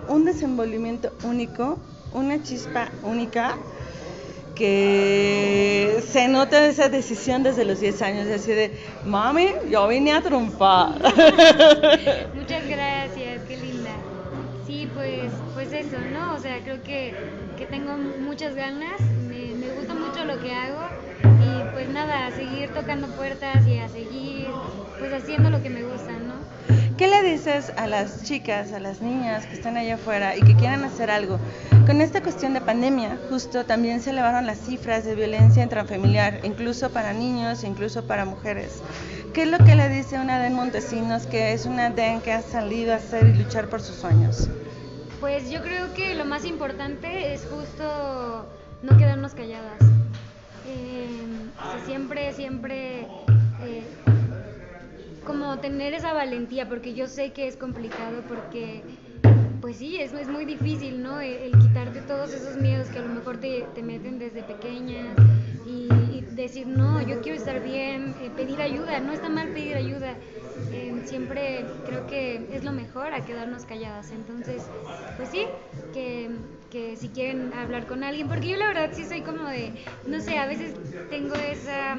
un 0.07 0.25
desenvolvimiento 0.25 1.11
único, 1.23 1.77
una 2.11 2.41
chispa 2.41 2.89
única 3.03 3.55
que 4.55 6.03
se 6.11 6.27
nota 6.27 6.65
esa 6.67 6.89
decisión 6.89 7.43
desde 7.43 7.65
los 7.65 7.79
10 7.79 8.01
años, 8.01 8.27
así 8.27 8.51
de, 8.51 8.71
mami, 9.05 9.47
yo 9.69 9.87
vine 9.87 10.13
a 10.13 10.21
triunfar. 10.21 10.93
Muchas 12.35 12.67
gracias, 12.67 13.41
qué 13.47 13.57
linda. 13.57 13.91
Sí, 14.65 14.87
pues, 14.93 15.31
pues 15.53 15.71
eso, 15.73 15.97
¿no? 16.13 16.35
O 16.35 16.39
sea, 16.39 16.61
creo 16.63 16.83
que, 16.83 17.13
que 17.57 17.65
tengo 17.65 17.97
muchas 17.97 18.55
ganas, 18.55 19.01
me, 19.27 19.55
me 19.55 19.69
gusta 19.75 19.93
mucho 19.93 20.23
lo 20.23 20.39
que 20.39 20.51
hago 20.53 21.02
pues 21.73 21.89
nada, 21.89 22.27
a 22.27 22.31
seguir 22.31 22.69
tocando 22.69 23.07
puertas 23.07 23.65
y 23.67 23.79
a 23.79 23.89
seguir 23.89 24.47
pues 24.99 25.11
haciendo 25.11 25.49
lo 25.49 25.61
que 25.61 25.69
me 25.69 25.83
gusta, 25.83 26.11
¿no? 26.11 26.35
¿Qué 26.97 27.07
le 27.07 27.23
dices 27.23 27.73
a 27.75 27.87
las 27.87 28.23
chicas, 28.23 28.71
a 28.71 28.79
las 28.79 29.01
niñas 29.01 29.47
que 29.47 29.55
están 29.55 29.77
allá 29.77 29.95
afuera 29.95 30.37
y 30.37 30.41
que 30.41 30.55
quieran 30.55 30.83
hacer 30.83 31.09
algo? 31.09 31.39
Con 31.87 32.01
esta 32.01 32.21
cuestión 32.21 32.53
de 32.53 32.61
pandemia, 32.61 33.17
justo 33.29 33.65
también 33.65 34.01
se 34.01 34.11
elevaron 34.11 34.45
las 34.45 34.59
cifras 34.59 35.03
de 35.03 35.15
violencia 35.15 35.63
intrafamiliar, 35.63 36.41
incluso 36.43 36.91
para 36.91 37.11
niños, 37.11 37.63
incluso 37.63 38.05
para 38.05 38.25
mujeres. 38.25 38.83
¿Qué 39.33 39.43
es 39.43 39.47
lo 39.47 39.57
que 39.57 39.75
le 39.75 39.89
dice 39.89 40.19
una 40.19 40.39
Den 40.39 40.53
Montesinos, 40.53 41.25
que 41.25 41.53
es 41.53 41.65
una 41.65 41.89
Den 41.89 42.21
que 42.21 42.31
ha 42.31 42.43
salido 42.43 42.93
a 42.93 42.97
hacer 42.97 43.25
y 43.25 43.33
luchar 43.33 43.67
por 43.67 43.81
sus 43.81 43.95
sueños? 43.95 44.47
Pues 45.19 45.49
yo 45.49 45.63
creo 45.63 45.93
que 45.95 46.13
lo 46.13 46.25
más 46.25 46.45
importante 46.45 47.33
es 47.33 47.41
justo 47.49 48.45
no 48.83 48.97
quedarnos 48.97 49.33
calladas 49.33 49.83
siempre, 52.33 53.07
eh, 53.61 53.83
como 55.25 55.57
tener 55.59 55.93
esa 55.93 56.13
valentía, 56.13 56.67
porque 56.67 56.93
yo 56.93 57.07
sé 57.07 57.31
que 57.31 57.47
es 57.47 57.55
complicado, 57.55 58.23
porque 58.27 58.81
pues 59.61 59.77
sí, 59.77 59.95
es, 59.97 60.11
es 60.11 60.27
muy 60.27 60.43
difícil, 60.43 61.01
¿no? 61.01 61.21
El, 61.21 61.57
quitarte 61.57 62.01
todos 62.01 62.33
esos 62.33 62.57
miedos 62.57 62.89
que 62.89 62.99
a 62.99 63.01
lo 63.01 63.07
mejor 63.07 63.37
te, 63.37 63.61
te 63.73 63.81
meten 63.81 64.19
desde 64.19 64.43
pequeñas 64.43 65.15
y, 65.65 65.87
decir, 66.35 66.67
no, 66.67 67.01
yo 67.07 67.21
quiero 67.21 67.37
estar 67.37 67.63
bien, 67.63 68.13
eh, 68.21 68.29
pedir 68.35 68.61
ayuda, 68.61 68.99
no 68.99 69.13
está 69.13 69.29
mal 69.29 69.47
pedir 69.53 69.75
ayuda. 69.75 70.15
Eh, 70.73 70.93
siempre 71.05 71.63
creo 71.85 72.05
que 72.07 72.45
es 72.51 72.65
lo 72.65 72.73
mejor 72.73 73.13
a 73.13 73.23
quedarnos 73.23 73.63
calladas. 73.63 74.11
Entonces, 74.11 74.63
pues 75.15 75.29
sí, 75.29 75.45
que, 75.93 76.29
que 76.69 76.97
si 76.97 77.07
quieren 77.07 77.53
hablar 77.53 77.87
con 77.87 78.03
alguien, 78.03 78.27
porque 78.27 78.49
yo 78.49 78.57
la 78.57 78.67
verdad 78.67 78.89
sí 78.91 79.05
soy 79.05 79.21
como 79.21 79.47
de, 79.47 79.71
no 80.07 80.19
sé, 80.19 80.37
a 80.39 80.45
veces 80.45 80.73
tengo 81.09 81.35
esa 81.35 81.95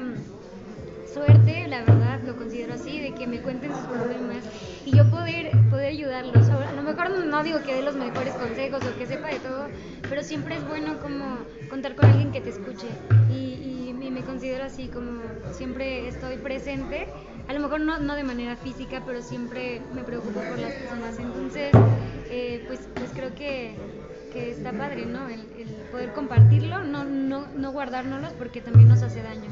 suerte, 1.15 1.65
la 1.69 1.79
verdad, 1.79 2.19
lo 2.25 2.35
considero 2.35 2.73
así, 2.73 2.99
de 2.99 3.13
que 3.13 3.25
me 3.25 3.39
cuenten 3.41 3.71
sus 3.73 3.85
problemas 3.85 4.43
y 4.85 4.91
yo 4.91 5.09
poder, 5.09 5.49
poder 5.69 5.87
ayudarlos. 5.87 6.49
A 6.49 6.73
lo 6.73 6.81
mejor 6.81 7.25
no 7.25 7.41
digo 7.41 7.59
que 7.63 7.73
dé 7.73 7.81
los 7.81 7.95
mejores 7.95 8.33
consejos 8.33 8.83
o 8.83 8.97
que 8.97 9.05
sepa 9.05 9.29
de 9.29 9.39
todo, 9.39 9.67
pero 10.09 10.23
siempre 10.23 10.57
es 10.57 10.67
bueno 10.67 10.99
como 10.99 11.37
contar 11.69 11.95
con 11.95 12.09
alguien 12.09 12.33
que 12.33 12.41
te 12.41 12.49
escuche 12.49 12.87
y, 13.31 13.63
me 14.11 14.21
considero 14.21 14.63
así, 14.63 14.87
como 14.87 15.21
siempre 15.51 16.07
estoy 16.07 16.37
presente, 16.37 17.07
a 17.49 17.53
lo 17.53 17.59
mejor 17.59 17.81
no, 17.81 17.99
no 17.99 18.15
de 18.15 18.23
manera 18.23 18.55
física, 18.55 19.03
pero 19.05 19.21
siempre 19.21 19.81
me 19.93 20.03
preocupo 20.03 20.39
por 20.39 20.57
las 20.57 20.71
personas. 20.71 21.19
Entonces, 21.19 21.71
eh, 22.29 22.63
pues, 22.65 22.87
pues 22.95 23.11
creo 23.13 23.35
que 23.35 23.75
que 24.31 24.51
está 24.51 24.71
padre, 24.71 25.05
¿no? 25.05 25.27
El, 25.27 25.45
poder 25.91 26.13
compartirlo, 26.13 26.83
no, 26.83 27.03
no, 27.03 27.47
no 27.55 27.71
guardárnoslos 27.71 28.33
porque 28.33 28.61
también 28.61 28.89
nos 28.89 29.01
hace 29.01 29.21
daño. 29.21 29.49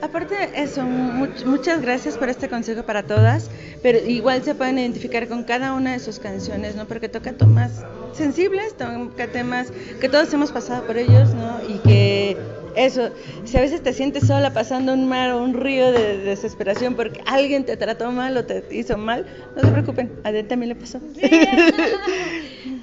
Aparte 0.00 0.34
de 0.34 0.62
eso, 0.62 0.82
muchas 0.82 1.82
gracias 1.82 2.16
por 2.16 2.28
este 2.28 2.48
consejo 2.48 2.82
para 2.84 3.02
todas, 3.02 3.50
pero 3.82 3.98
igual 3.98 4.42
se 4.42 4.54
pueden 4.54 4.78
identificar 4.78 5.28
con 5.28 5.44
cada 5.44 5.72
una 5.72 5.92
de 5.92 5.98
sus 5.98 6.18
canciones, 6.18 6.76
¿no? 6.76 6.86
Porque 6.86 7.08
toca 7.08 7.32
temas 7.32 7.84
sensibles, 8.12 8.76
toca 8.76 9.28
temas 9.28 9.72
que 10.00 10.08
todos 10.08 10.32
hemos 10.32 10.52
pasado 10.52 10.86
por 10.86 10.96
ellos, 10.98 11.34
¿no? 11.34 11.60
Y 11.68 11.78
que 11.78 12.36
eso, 12.76 13.10
si 13.44 13.56
a 13.56 13.60
veces 13.60 13.82
te 13.82 13.92
sientes 13.92 14.26
sola 14.26 14.52
pasando 14.52 14.92
un 14.92 15.08
mar 15.08 15.30
o 15.32 15.42
un 15.42 15.54
río 15.54 15.90
de, 15.90 16.18
desesperación 16.18 16.94
porque 16.94 17.20
alguien 17.26 17.64
te 17.64 17.76
trató 17.76 18.12
mal 18.12 18.36
o 18.36 18.44
te 18.44 18.64
hizo 18.70 18.96
mal, 18.96 19.26
no 19.56 19.62
se 19.62 19.68
preocupen, 19.68 20.12
a 20.22 20.30
él 20.30 20.46
también 20.46 20.68
le 20.68 20.74
pasó. 20.76 21.00
Sí, 21.20 21.28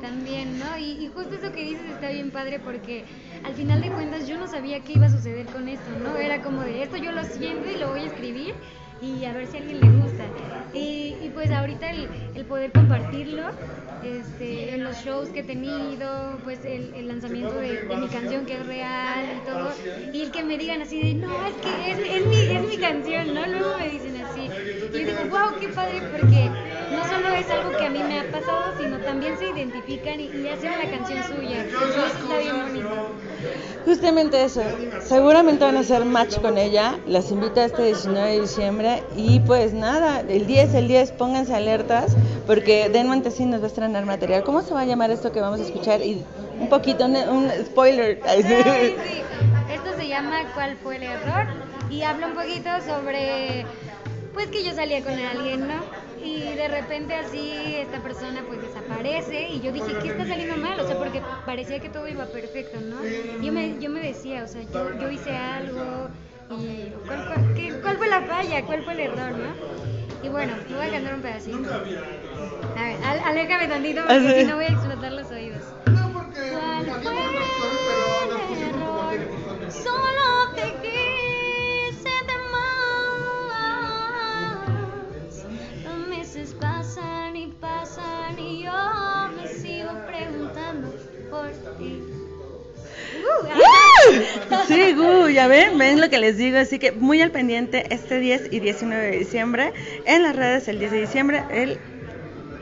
también, 0.00 0.58
¿no? 0.58 0.78
Y, 0.78 1.04
y, 1.04 1.10
justo 1.14 1.34
eso 1.34 1.52
que 1.52 1.62
dices 1.62 1.90
está 1.90 2.10
bien 2.10 2.30
padre 2.30 2.58
porque 2.58 3.04
al 3.44 3.54
final 3.54 3.80
de 3.80 3.90
cuentas 3.90 4.26
yo 4.26 4.38
no 4.38 4.46
sabía 4.46 4.80
qué 4.80 4.94
iba 4.94 5.06
a 5.06 5.10
suceder 5.10 5.46
con 5.46 5.68
esto, 5.68 5.90
¿no? 6.02 6.16
Era 6.16 6.42
como 6.42 6.62
de 6.62 6.82
esto 6.82 6.96
yo 6.96 7.12
lo 7.12 7.24
siento 7.24 7.70
y 7.70 7.76
lo 7.76 7.90
voy 7.90 8.00
a 8.00 8.06
escribir 8.06 8.54
y 9.02 9.24
a 9.24 9.32
ver 9.32 9.46
si 9.46 9.56
a 9.56 9.60
alguien 9.60 9.80
le 9.80 10.02
gusta. 10.02 10.24
Y, 10.74 11.16
y 11.22 11.30
pues 11.34 11.50
ahorita 11.50 11.90
el, 11.90 12.08
el, 12.34 12.44
poder 12.44 12.70
compartirlo 12.72 13.50
este, 14.04 14.74
en 14.74 14.84
los 14.84 14.96
shows 15.04 15.30
que 15.30 15.40
he 15.40 15.44
tenido, 15.44 16.38
pues 16.44 16.64
el, 16.64 16.94
el 16.94 17.08
lanzamiento 17.08 17.54
de, 17.54 17.82
de, 17.82 17.96
mi 17.96 18.08
canción 18.08 18.46
que 18.46 18.54
es 18.54 18.66
real 18.66 19.24
y 19.36 19.46
todo, 19.48 19.72
y 20.12 20.22
el 20.22 20.30
que 20.30 20.44
me 20.44 20.58
digan 20.58 20.82
así 20.82 21.02
de, 21.02 21.14
no, 21.14 21.32
es 21.46 21.54
que 21.54 21.90
es, 21.90 21.98
es, 21.98 22.26
mi, 22.26 22.36
es 22.36 22.68
mi 22.68 22.76
canción, 22.76 23.34
¿no? 23.34 23.46
Luego 23.46 23.78
me 23.78 23.88
dicen 23.88 24.16
así. 24.22 24.42
Y 24.42 24.92
yo 24.92 24.98
digo, 24.98 25.18
wow, 25.30 25.58
qué 25.58 25.68
padre, 25.68 26.02
porque 26.12 26.50
no 26.90 27.08
solo 27.08 27.28
es 27.34 27.50
algo 27.50 27.76
que 27.76 27.86
a 27.86 27.90
mí 27.90 28.02
me 28.02 28.20
ha 28.20 28.30
pasado, 28.30 28.72
sino 28.78 28.98
también 28.98 29.38
se 29.38 29.48
identifican 29.48 30.20
y, 30.20 30.24
y 30.24 30.48
hacen 30.48 30.72
la 30.72 30.90
canción 30.90 31.22
suya. 31.24 31.64
Eso 31.64 32.06
está 32.06 32.38
bien 32.38 32.62
bonito. 32.62 33.12
Justamente 33.84 34.44
eso, 34.44 34.62
seguramente 35.02 35.64
van 35.64 35.76
a 35.76 35.80
hacer 35.80 36.04
match 36.04 36.38
con 36.38 36.58
ella, 36.58 36.98
las 37.06 37.30
invita 37.30 37.64
este 37.64 37.84
19 37.84 38.32
de 38.32 38.40
diciembre 38.40 39.02
y 39.16 39.40
pues 39.40 39.72
nada, 39.72 40.20
el 40.20 40.46
10, 40.46 40.74
el 40.74 40.88
10, 40.88 41.12
pónganse 41.12 41.54
alertas 41.54 42.14
porque 42.46 42.90
Den 42.90 43.08
Montesín 43.08 43.50
nos 43.50 43.60
va 43.60 43.64
a 43.64 43.68
estrenar 43.68 44.04
material. 44.04 44.44
¿Cómo 44.44 44.62
se 44.62 44.74
va 44.74 44.82
a 44.82 44.84
llamar 44.84 45.10
esto 45.10 45.32
que 45.32 45.40
vamos 45.40 45.60
a 45.60 45.62
escuchar? 45.62 46.02
Y 46.02 46.22
un 46.60 46.68
poquito, 46.68 47.06
un, 47.06 47.50
spoiler. 47.64 48.20
Sí, 48.36 48.42
sí. 48.42 48.52
Esto 49.72 49.96
se 49.96 50.08
llama 50.08 50.50
¿Cuál 50.52 50.76
fue 50.82 50.96
el 50.96 51.04
error? 51.04 51.46
Y 51.90 52.02
habla 52.02 52.26
un 52.26 52.34
poquito 52.34 52.68
sobre, 52.86 53.64
pues 54.34 54.48
que 54.48 54.62
yo 54.62 54.74
salía 54.74 55.02
con 55.02 55.12
alguien, 55.12 55.68
¿no? 55.68 55.99
Y 56.22 56.54
de 56.54 56.68
repente 56.68 57.14
así 57.14 57.76
esta 57.76 58.02
persona 58.02 58.42
pues 58.46 58.60
desaparece 58.60 59.48
y 59.48 59.60
yo 59.60 59.72
dije, 59.72 59.92
¿qué 60.02 60.08
está 60.08 60.26
saliendo 60.26 60.56
mal? 60.56 60.78
O 60.80 60.86
sea, 60.86 60.98
porque 60.98 61.22
parecía 61.46 61.80
que 61.80 61.88
todo 61.88 62.06
iba 62.08 62.26
perfecto, 62.26 62.78
¿no? 62.80 62.96
Yo 63.42 63.52
me, 63.52 63.78
yo 63.80 63.90
me 63.90 64.00
decía, 64.00 64.44
o 64.44 64.48
sea, 64.48 64.62
yo, 64.62 65.00
yo 65.00 65.10
hice 65.10 65.34
algo 65.36 66.08
y 66.50 66.92
¿cuál 67.06 67.22
fue, 67.24 67.54
qué, 67.54 67.80
¿cuál 67.80 67.96
fue 67.96 68.08
la 68.08 68.22
falla? 68.22 68.64
¿Cuál 68.66 68.82
fue 68.82 68.92
el 68.94 69.00
error, 69.00 69.32
no? 69.32 69.80
Y 70.22 70.28
bueno, 70.28 70.52
voy 70.68 70.86
a 70.86 70.90
cantar 70.90 71.14
un 71.14 71.22
pedacito. 71.22 71.70
A 72.76 72.82
ver, 72.82 72.96
al, 73.04 73.18
aléjame 73.20 73.68
tantito 73.68 74.02
porque 74.02 74.40
si 74.40 74.46
no 74.46 74.56
voy 74.56 74.64
a 74.64 74.68
explotar 74.68 75.12
los 75.12 75.30
oídos. 75.30 75.39
Sí, 94.66 94.92
Gu, 94.94 95.28
ya 95.28 95.48
ven, 95.48 95.78
ven 95.78 96.00
lo 96.00 96.08
que 96.10 96.18
les 96.18 96.36
digo, 96.36 96.58
así 96.58 96.78
que 96.78 96.92
muy 96.92 97.20
al 97.22 97.30
pendiente 97.30 97.86
este 97.90 98.18
10 98.18 98.48
y 98.50 98.60
19 98.60 99.02
de 99.04 99.18
diciembre 99.18 99.72
en 100.06 100.22
las 100.22 100.36
redes 100.36 100.68
el 100.68 100.78
10 100.78 100.90
de 100.90 101.00
diciembre, 101.00 101.44
el 101.50 101.78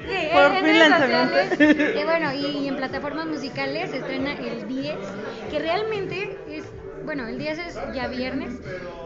Sí, 0.09 0.29
por 0.33 0.65
fin 0.65 0.79
lanzamiento. 0.79 1.65
Y 2.01 2.05
bueno, 2.05 2.33
y, 2.33 2.69
en 2.69 2.77
plataformas 2.77 3.27
musicales 3.27 3.91
se 3.91 3.99
estrena 3.99 4.33
el 4.33 4.67
10, 4.67 4.95
que 5.51 5.59
realmente 5.59 6.37
bueno, 7.09 7.27
el 7.27 7.39
10 7.39 7.59
es 7.59 7.75
ya 7.95 8.07
viernes, 8.07 8.53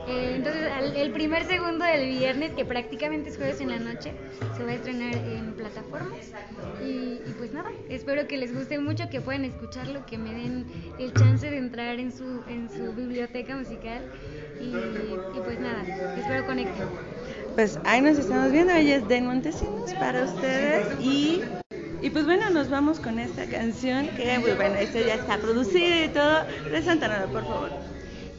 eh, 0.09 0.33
entonces 0.35 0.69
el 0.97 1.13
primer 1.13 1.45
segundo 1.45 1.85
del 1.85 2.09
viernes, 2.09 2.51
que 2.51 2.65
prácticamente 2.65 3.31
es 3.31 3.37
jueves 3.37 3.61
en 3.61 3.71
la 3.71 3.79
noche, 3.79 4.13
se 4.57 4.65
va 4.65 4.71
a 4.71 4.75
estrenar 4.75 5.15
en 5.15 5.53
plataformas. 5.53 6.33
Y, 6.85 7.21
y, 7.25 7.35
pues 7.39 7.53
nada, 7.53 7.71
espero 7.89 8.27
que 8.27 8.39
les 8.39 8.53
guste 8.53 8.81
mucho, 8.81 9.09
que 9.09 9.21
puedan 9.21 9.45
escucharlo, 9.45 10.05
que 10.05 10.19
me 10.19 10.35
den 10.35 10.67
el 10.99 11.15
chance 11.15 11.49
de 11.49 11.57
entrar 11.57 12.01
en 12.01 12.11
su, 12.11 12.43
en 12.49 12.69
su 12.69 12.93
biblioteca 12.93 13.57
musical. 13.57 14.03
Y, 14.61 14.67
y 14.67 15.41
pues 15.45 15.61
nada, 15.61 15.85
espero 16.19 16.45
conecten 16.45 16.89
pues 17.55 17.79
ahí 17.85 18.01
nos 18.01 18.19
estamos 18.19 18.51
viendo. 18.51 18.73
Ella 18.73 18.97
es 18.97 19.09
Den 19.09 19.27
Montesinos 19.27 19.93
para 19.95 20.25
ustedes. 20.25 20.99
Y, 21.01 21.43
y 22.03 22.11
pues 22.11 22.25
bueno, 22.25 22.51
nos 22.51 22.69
vamos 22.69 22.99
con 22.99 23.21
esta 23.21 23.47
canción 23.47 24.09
que, 24.09 24.39
pues, 24.41 24.57
bueno, 24.57 24.75
esto 24.75 24.99
ya 24.99 25.15
está 25.15 25.39
producido 25.39 26.05
y 26.05 26.09
todo. 26.09 26.45
Preséntanos, 26.65 27.31
por 27.31 27.45
favor. 27.45 27.71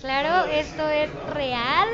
Claro, 0.02 0.52
esto 0.52 0.86
es 0.90 1.10
real. 1.34 1.88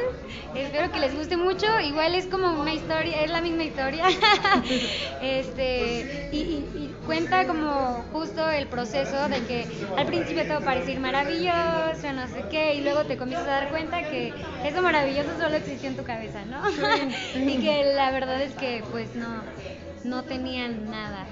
Espero 0.55 0.91
que 0.91 0.99
les 0.99 1.13
guste 1.13 1.37
mucho. 1.37 1.67
Igual 1.79 2.15
es 2.15 2.25
como 2.25 2.59
una 2.59 2.73
historia, 2.73 3.21
es 3.21 3.29
la 3.29 3.39
misma 3.39 3.65
historia. 3.65 4.05
este, 5.21 6.29
y, 6.31 6.37
y, 6.37 6.95
cuenta 7.05 7.45
como 7.45 8.03
justo 8.11 8.49
el 8.49 8.65
proceso 8.65 9.29
de 9.29 9.45
que 9.45 9.67
al 9.95 10.07
principio 10.07 10.41
te 10.41 10.49
va 10.49 10.57
a 10.57 10.61
parecer 10.61 10.99
maravilloso, 10.99 12.11
no 12.15 12.27
sé 12.27 12.45
qué, 12.49 12.73
y 12.73 12.81
luego 12.81 13.03
te 13.05 13.15
comienzas 13.15 13.47
a 13.47 13.51
dar 13.51 13.69
cuenta 13.69 14.01
que 14.01 14.33
eso 14.65 14.81
maravilloso 14.81 15.29
solo 15.39 15.55
existió 15.55 15.89
en 15.89 15.97
tu 15.97 16.03
cabeza, 16.03 16.39
¿no? 16.45 16.61
y 17.35 17.59
que 17.59 17.93
la 17.95 18.09
verdad 18.09 18.41
es 18.41 18.55
que 18.55 18.83
pues 18.89 19.13
no, 19.13 19.43
no 20.03 20.23
tenían 20.23 20.89
nada. 20.89 21.27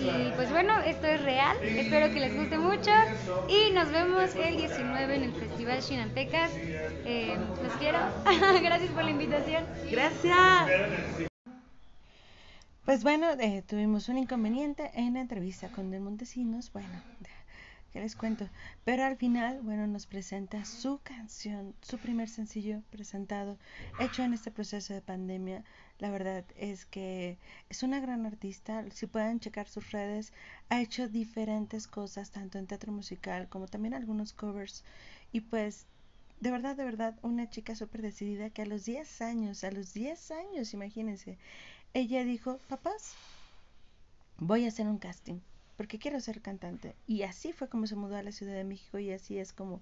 Y 0.00 0.32
pues 0.36 0.50
bueno, 0.50 0.78
esto 0.80 1.06
es 1.06 1.22
real. 1.22 1.56
Espero 1.62 2.12
que 2.12 2.20
les 2.20 2.36
guste 2.36 2.56
mucho. 2.58 2.90
Y 3.48 3.72
nos 3.72 3.90
vemos 3.90 4.34
el 4.36 4.56
19 4.56 5.16
en 5.16 5.22
el 5.24 5.32
Festival 5.32 5.80
Chinantecas. 5.80 6.52
Eh, 6.54 7.36
los 7.62 7.72
quiero. 7.74 7.98
Gracias 8.62 8.90
por 8.92 9.04
la 9.04 9.10
invitación. 9.10 9.64
Gracias. 9.90 11.28
Pues 12.84 13.02
bueno, 13.02 13.26
eh, 13.38 13.62
tuvimos 13.66 14.08
un 14.08 14.18
inconveniente 14.18 14.90
en 14.94 15.14
la 15.14 15.20
entrevista 15.20 15.68
con 15.68 15.90
De 15.90 16.00
Montesinos. 16.00 16.72
Bueno, 16.72 17.02
¿qué 17.92 18.00
les 18.00 18.16
cuento? 18.16 18.48
Pero 18.84 19.04
al 19.04 19.16
final, 19.16 19.60
bueno, 19.62 19.86
nos 19.86 20.06
presenta 20.06 20.64
su 20.64 21.00
canción, 21.02 21.74
su 21.82 21.98
primer 21.98 22.28
sencillo 22.28 22.82
presentado, 22.90 23.58
hecho 23.98 24.22
en 24.22 24.34
este 24.34 24.50
proceso 24.50 24.94
de 24.94 25.00
pandemia. 25.00 25.64
La 25.98 26.10
verdad 26.10 26.44
es 26.56 26.86
que 26.86 27.38
es 27.68 27.82
una 27.82 28.00
gran 28.00 28.26
artista. 28.26 28.84
Si 28.90 29.06
pueden 29.06 29.40
checar 29.40 29.68
sus 29.68 29.90
redes, 29.90 30.32
ha 30.68 30.80
hecho 30.80 31.08
diferentes 31.08 31.86
cosas, 31.86 32.30
tanto 32.30 32.58
en 32.58 32.66
teatro 32.66 32.92
musical 32.92 33.48
como 33.48 33.66
también 33.66 33.94
algunos 33.94 34.32
covers. 34.32 34.84
Y 35.32 35.40
pues, 35.40 35.86
de 36.40 36.50
verdad, 36.50 36.76
de 36.76 36.84
verdad, 36.84 37.18
una 37.22 37.50
chica 37.50 37.74
súper 37.74 38.02
decidida 38.02 38.50
que 38.50 38.62
a 38.62 38.66
los 38.66 38.84
10 38.84 39.22
años, 39.22 39.64
a 39.64 39.70
los 39.70 39.94
10 39.94 40.30
años, 40.30 40.74
imagínense, 40.74 41.38
ella 41.94 42.22
dijo, 42.24 42.58
papás, 42.68 43.14
voy 44.38 44.66
a 44.66 44.68
hacer 44.68 44.86
un 44.86 44.98
casting 44.98 45.40
porque 45.78 46.00
quiero 46.00 46.20
ser 46.20 46.42
cantante. 46.42 46.96
Y 47.06 47.22
así 47.22 47.52
fue 47.52 47.68
como 47.68 47.86
se 47.86 47.94
mudó 47.94 48.16
a 48.16 48.22
la 48.24 48.32
Ciudad 48.32 48.54
de 48.54 48.64
México 48.64 48.98
y 48.98 49.12
así 49.12 49.38
es 49.38 49.52
como, 49.52 49.80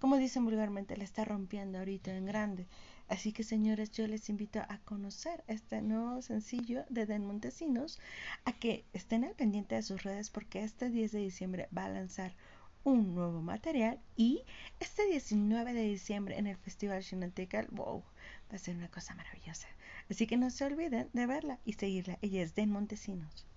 como 0.00 0.16
dicen 0.16 0.44
vulgarmente, 0.44 0.96
la 0.96 1.04
está 1.04 1.24
rompiendo 1.24 1.78
ahorita 1.78 2.12
en 2.14 2.26
grande. 2.26 2.66
Así 3.06 3.32
que 3.32 3.44
señores, 3.44 3.92
yo 3.92 4.08
les 4.08 4.28
invito 4.30 4.58
a 4.58 4.78
conocer 4.78 5.44
este 5.46 5.80
nuevo 5.80 6.20
sencillo 6.22 6.84
de 6.88 7.06
Den 7.06 7.24
Montesinos, 7.24 8.00
a 8.46 8.52
que 8.52 8.84
estén 8.92 9.22
al 9.24 9.36
pendiente 9.36 9.76
de 9.76 9.82
sus 9.82 10.02
redes 10.02 10.28
porque 10.28 10.64
este 10.64 10.90
10 10.90 11.12
de 11.12 11.20
diciembre 11.20 11.68
va 11.74 11.84
a 11.84 11.90
lanzar 11.90 12.34
un 12.82 13.14
nuevo 13.14 13.40
material 13.40 14.00
y 14.16 14.42
este 14.80 15.06
19 15.06 15.72
de 15.72 15.82
diciembre 15.82 16.36
en 16.36 16.48
el 16.48 16.56
Festival 16.56 17.04
Chinantecal, 17.04 17.68
wow, 17.70 18.02
va 18.50 18.56
a 18.56 18.58
ser 18.58 18.74
una 18.74 18.88
cosa 18.88 19.14
maravillosa. 19.14 19.68
Así 20.10 20.26
que 20.26 20.36
no 20.36 20.50
se 20.50 20.64
olviden 20.64 21.10
de 21.12 21.26
verla 21.26 21.60
y 21.64 21.74
seguirla. 21.74 22.18
Ella 22.22 22.42
es 22.42 22.56
Den 22.56 22.72
Montesinos. 22.72 23.47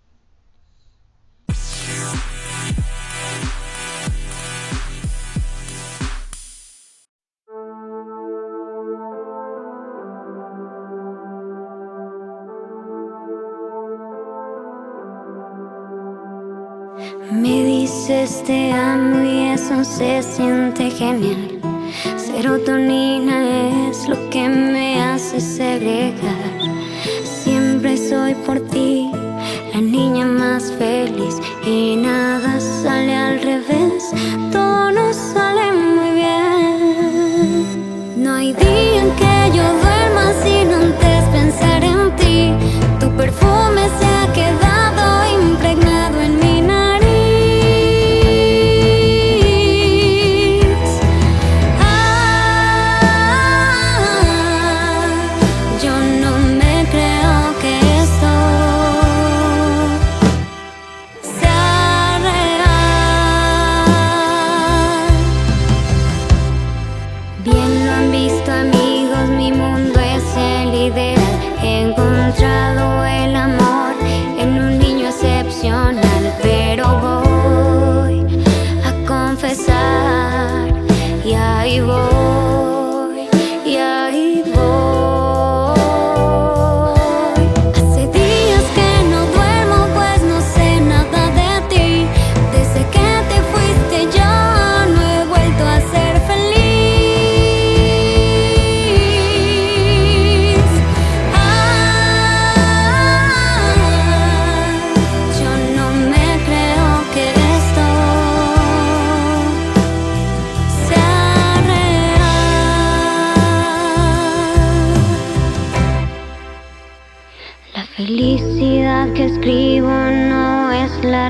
Dices 18.21 18.43
te 18.43 18.71
amo 18.71 19.23
y 19.23 19.47
eso 19.47 19.83
se 19.83 20.21
siente 20.21 20.89
genial. 20.91 21.59
Serotonina 22.17 23.89
es 23.89 24.07
lo 24.07 24.29
que 24.29 24.47
me 24.47 25.01
hace 25.01 25.39
segregar. 25.39 26.59
Siempre 27.23 27.97
soy 27.97 28.35
por 28.45 28.59
ti 28.69 29.09
la 29.73 29.81
niña 29.81 30.25
más 30.25 30.71
feliz 30.73 31.35
y 31.65 31.95
nada 31.95 32.59
sale 32.59 33.15
al 33.15 33.41
revés. 33.41 34.13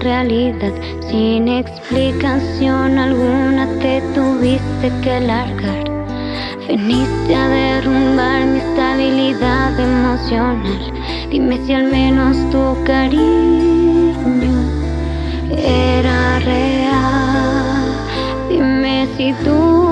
Sin 0.02 1.48
explicación 1.48 2.98
alguna 2.98 3.68
te 3.80 4.02
tuviste 4.16 4.92
que 5.04 5.20
largar. 5.20 5.84
Veniste 6.68 7.36
a 7.36 7.48
derrumbar 7.48 8.48
mi 8.48 8.58
estabilidad 8.58 9.80
emocional. 9.80 10.92
Dime 11.30 11.60
si 11.68 11.74
al 11.74 11.92
menos 11.92 12.36
tu 12.50 12.84
cariño 12.84 14.64
era 15.56 16.40
real. 16.40 17.94
Dime 18.50 19.08
si 19.18 19.34
tú 19.44 19.91